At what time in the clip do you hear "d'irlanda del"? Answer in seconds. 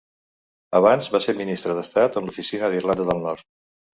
2.75-3.25